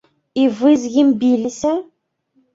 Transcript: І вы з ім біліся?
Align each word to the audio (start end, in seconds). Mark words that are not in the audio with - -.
І 0.43 0.45
вы 0.61 0.71
з 0.85 0.89
ім 1.03 1.13
біліся? 1.25 1.77